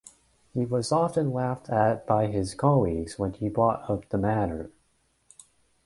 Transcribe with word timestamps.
He 0.55 0.65
was 0.65 0.91
often 0.91 1.31
laughed 1.31 1.69
at 1.69 2.07
by 2.07 2.25
his 2.25 2.55
colleagues 2.55 3.19
when 3.19 3.33
he 3.33 3.49
brought 3.49 3.87
up 3.87 4.09
the 4.09 4.17
matter. 4.17 4.71